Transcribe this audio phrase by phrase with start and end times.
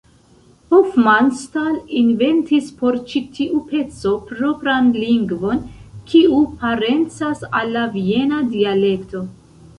[0.75, 5.61] Hofmannsthal inventis por ĉi tiu peco propran lingvon,
[6.15, 9.25] kiu parencas al la viena dialekto.